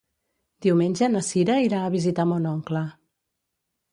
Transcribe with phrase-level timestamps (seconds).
[0.65, 2.83] Diumenge na Sira irà a visitar mon oncle.